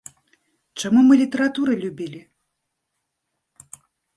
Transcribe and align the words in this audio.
Чаму 0.83 1.03
мы 1.09 1.13
літаратуры 1.21 1.73
любілі? 1.83 2.21